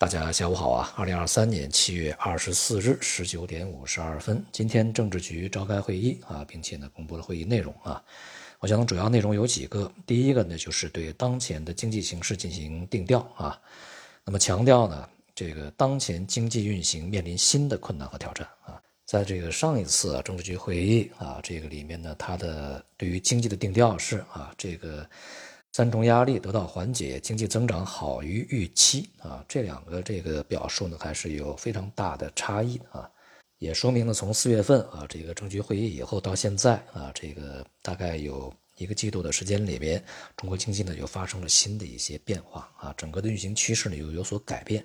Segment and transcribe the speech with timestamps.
[0.00, 0.94] 大家下午好啊！
[0.96, 8.02] 二零二三年七月二十四日十九点五十二分，今天政治局召开会议啊，并且呢公布了会议内容啊。
[8.60, 13.60] 我想主要内容有几个，第一个呢就是对当前的经济形势进行定调啊，
[14.24, 18.80] 那么强调呢这个当前经济运行面临新的困难和挑战啊。
[19.04, 25.06] 在这个上一次啊政治局会议啊这个里面呢，它的对于经济的定调是啊这个。
[25.72, 33.08] 三重压力得到缓解，经济增长好于预期啊，这两个这个表述呢还是有非常大的差异啊，
[33.58, 40.02] 也说明了从四月份啊这个政局会议以后到现在啊这个大概有一个季度的时间里边，
[40.36, 44.84] 中国经济呢又发生了新的一些变化啊，整个的运行趋势呢又有所改变，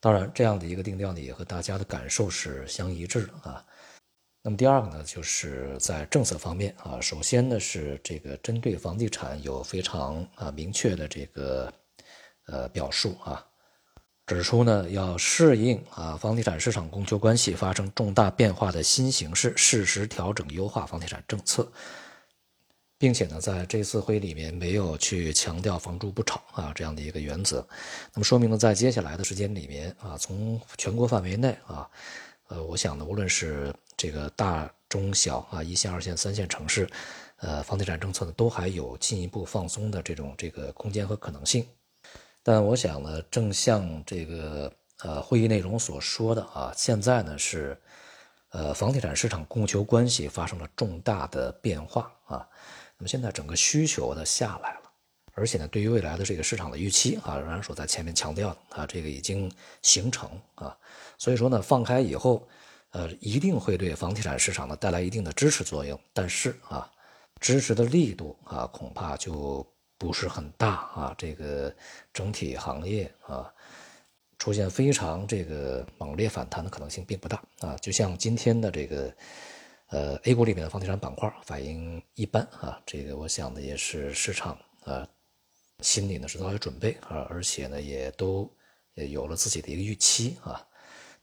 [0.00, 3.64] 当然这样的一个定调呢也和大家的感受是相一致的啊。
[4.46, 11.72] 那么第二个呢，就是在政策方面啊，首先呢是这个针对房地产有非常啊明确的这个
[12.48, 13.42] 呃表述啊，
[14.26, 21.66] 指出呢要适应啊房地产市场供求关系发生重大变化的新形势，适时调整优化房地产政策，
[22.98, 27.66] 并且呢在这次会议里面没有去强调房住不炒啊这样的一个原则，
[28.12, 31.88] 那么说明呢在接下来的时间里面啊，从全国范围内啊，
[32.48, 36.88] 呃，我想呢无论是这个大中小啊，一线、二线、三线城市，
[37.36, 41.66] 呃，房地产政策呢，都还有进一步放松的这种这个空间和可能性。
[42.42, 47.76] 但我想呢，正像这个呃会议内容所说的啊，现在呢是
[48.50, 52.46] 呃房地产市场供求关系发生了重大的变化啊。
[52.98, 54.80] 那么现在整个需求呢下来了，
[55.32, 59.50] 而且呢，对于未来的这个市场的预期啊，仍然说在前面强调啊，这个已经
[59.82, 60.76] 形成啊，
[61.24, 62.46] 所以说呢，放开以后。
[62.96, 66.88] 呃，一定会对房地产市场呢带来一定的支持作用，但是啊，
[67.40, 69.66] 支持的力度啊，恐怕就
[69.98, 71.12] 不是很大啊。
[71.18, 71.74] 这个
[72.12, 73.52] 整体行业啊，
[74.38, 77.76] 出现非常这个猛烈反弹的可能性并不大啊。
[77.82, 79.12] 就像今天的这个
[79.88, 85.04] 呃 A 股里面的房地产板块反应一般啊，这个我想的也是市场啊
[85.80, 88.48] 心里呢是早有准备啊，而且呢也都
[88.94, 90.64] 有了自己的一个预期啊。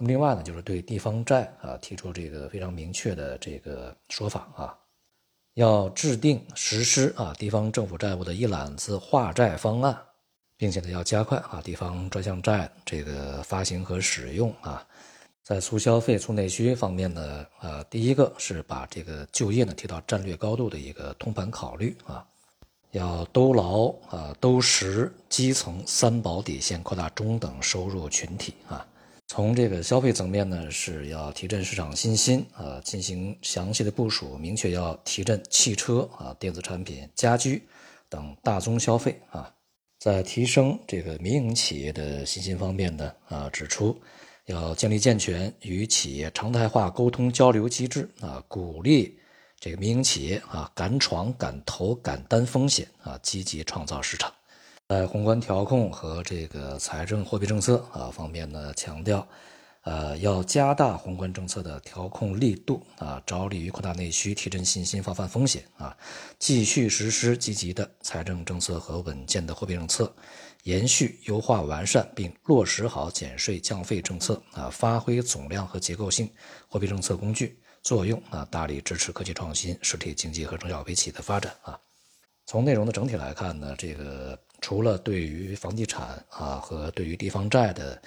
[0.00, 4.78] 那么另外呢，就是对地方债啊提出这个非常明确的这个说法啊，
[5.54, 9.98] 要制定实施啊地方政府债务的一揽子化债方案，
[10.56, 14.86] 并且呢要加快啊地方专项债这个发行和使用啊，
[15.42, 22.24] 在促消费、促内需方面呢，呃，第一个是把这个就业呢提到战略高度的一个通盘考虑啊，
[22.92, 28.86] 要兜牢啊兜实基层三保底线，扩大中等收入群体啊。
[29.30, 37.62] 从这个消费层面呢，是要提振市场信心啊，进行详细的部署，明确要提振汽车啊、电子产品、家居
[38.08, 39.52] 等大宗消费啊。
[39.98, 44.00] 在提升这个民营企业的信心方面呢，啊，指出
[44.46, 49.18] 要建立健全与企业常态化沟通交流机制啊，鼓励
[49.60, 54.32] 这个民营企业啊敢闯敢投敢担风险啊，积极创造市场。
[54.88, 59.28] 在宏观调控和这个财政货币政策啊方面呢，强调，
[59.82, 65.94] 呃，要加大宏观政策的调控力度啊，着力于扩大内需、提振信心、防范风险啊，
[66.38, 70.10] 继续实施积极的财政政策和稳健的货币政策，
[70.62, 76.26] 延续优化完善并落实好减税降费政策啊，发挥总量和结构性
[76.66, 81.78] 货币政策工具作用啊，大力支持科技创新、实体经济和中小微企的发展啊。
[82.46, 84.38] 从内容的整体来看呢，这个。
[84.68, 88.02] 除了对于房地产啊和对于地方债的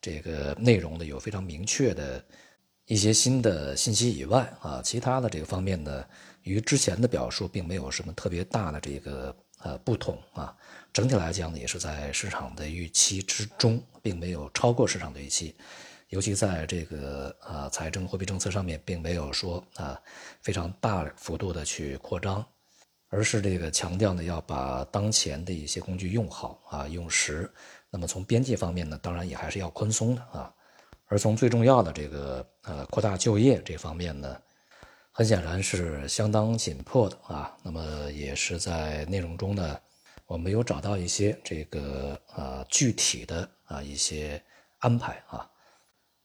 [0.00, 2.24] 这个内容呢有非常明确的
[2.86, 6.04] 一些新的信息以外啊，其他的这个方面呢，
[6.42, 10.56] 与之前的表述并没有什么特别大的这个呃不同啊。
[10.92, 15.52] 整体来讲呢，也是在市场的预期之中，并没有超过市场的预期。
[16.10, 20.00] 尤其在这个呃财政货币政策上面，并没有说啊
[20.42, 22.46] 非常大幅度的去扩张。
[23.08, 27.48] 而是这个强调呢，要把当前的一些工具用好啊，用实。
[27.88, 30.52] 那么从边际方面呢，当然也还是要宽松的啊。
[31.06, 34.36] 而从最重要的这个呃扩大就业这方面呢，
[35.12, 37.56] 很显然是相当紧迫的啊。
[37.62, 39.78] 那么也是在内容中呢，
[40.26, 44.42] 我们有找到一些这个呃具体的啊一些
[44.78, 45.48] 安排啊。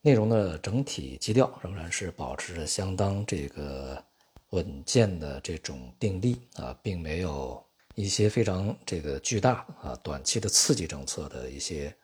[0.00, 4.04] 内容的整体基调仍然是保持着相当这个。
[4.52, 7.62] 稳健的这种定力啊，并没有
[7.94, 11.94] 一些非常这个巨大啊短期的刺激政策的一些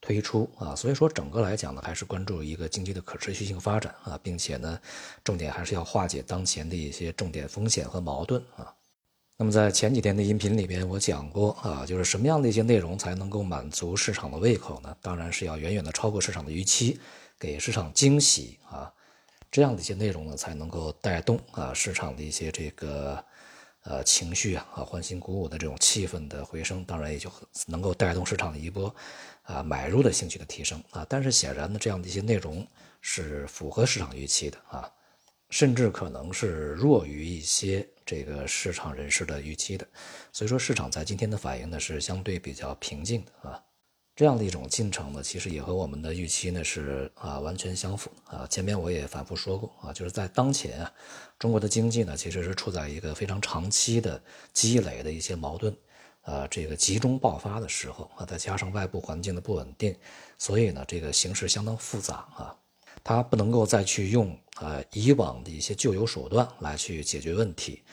[0.00, 4.80] 推出啊，所以说整个来讲呢，还是关注一个经济的可持续性发展啊，并且呢，
[5.24, 8.74] 重点还是要化解当前的一些重点风险和矛盾啊。
[9.36, 14.96] 那么在前几天的音频里边，我讲过啊，就是什么样的一些内容才能够满足市场的胃口呢？
[15.00, 16.98] 当然是要远远的超过市场的预期，
[17.38, 18.92] 给市场惊喜啊，
[19.50, 23.24] 这样的一些内容呢，才能够带动啊市场的一些这个
[23.84, 27.30] 呃情绪啊啊欢欣鼓舞的这种气氛的回升，当然也就
[27.66, 28.94] 能够带动市场的一波
[29.42, 31.06] 啊买入的兴趣的提升啊。
[31.08, 32.66] 但是显然呢，这样的一些内容
[33.00, 34.92] 是符合市场预期的啊。
[35.50, 39.88] 甚至可能是弱于一些这个市场人士的预期的，
[40.30, 43.62] 所以说市场在今天的反应呢是相对比较平静的啊，
[44.18, 48.44] 这样的一种进程呢，其实也和我们的预期呢是啊完全相符啊。
[48.50, 50.92] 前面我也反复说过啊，就是在当前啊，
[51.38, 54.20] 中国的经济呢其实是处在一个非常长期的
[54.52, 55.72] 积累的一些矛盾，
[56.22, 59.94] 呃，这个集中爆发的时候啊，再加上外部环境的不稳定，
[60.36, 62.52] 所以呢这个形势相当复杂啊。
[63.04, 67.84] 它不能够再去用呃以往的一些旧有手段来去解决问题，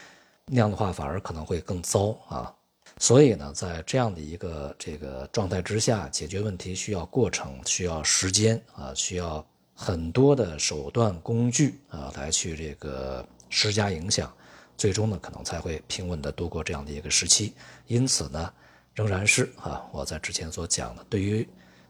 [0.48, 2.52] 那样的话反而可能会更糟啊。
[2.98, 14.34] 所以呢，在这样的一个这个状态之下，解决问题需要过程，需要时间啊，需要很多的手段工具啊来去这个施加影响，
[14.78, 17.54] 最终呢可能才会平稳的度过这样的一个时期。
[17.88, 18.54] 因此呢，
[18.94, 21.48] 仍然是啊我在之前所讲的，对于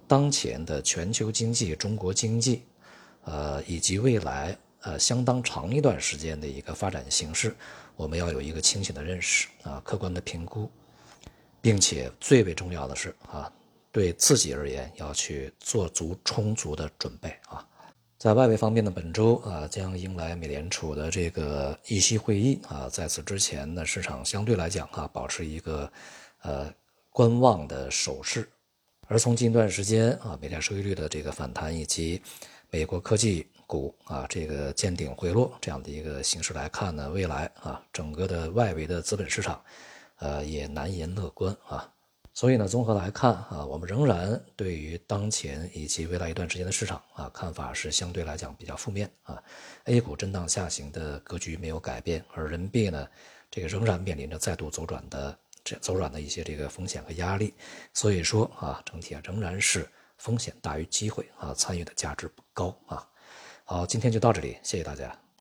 [0.08, 2.64] 当前的全球经济、中国经济。
[3.28, 7.56] 呃，以及未来呃相当长一段时间的一个发展形势，
[7.96, 10.70] 我们要有一个清醒的认识啊，客观的评估，
[11.66, 13.52] 并且最为重要的是啊，
[13.92, 17.68] 对自己而言要去做足充足的准备啊。
[18.20, 25.92] 在外围方面呢，本周啊将迎来美联储的这个议息会议啊，在此之前呢，市场相对来讲啊，保持一个
[26.44, 26.72] 呃
[27.10, 28.48] 观望的手势，
[29.08, 32.22] 而从近段时间啊，美债收益率的这个反弹以及
[32.70, 39.60] 美国科技股啊，这个见顶回落这样的一个形势来看呢，未来啊，整个的外围的资本市场，
[40.20, 41.92] 呃，也难言乐观啊。
[42.34, 49.42] 所以呢，综合来看啊，我们仍然对于当前以及未来一段时间的市场啊，看法是相对来讲比较负面啊。
[49.86, 53.08] A 股震荡下行的格局没有改变，而人民币呢，
[53.50, 57.54] 这个仍然面临着再度走转的这走软的一些这个风险和压力。
[57.94, 59.88] 所以说啊，整体啊仍然是。
[60.18, 63.06] 风险大于机会啊，参与的价值不高啊。
[63.66, 65.25] 好，今天就到这里，谢谢大家。